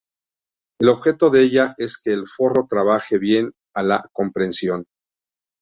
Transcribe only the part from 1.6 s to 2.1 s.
es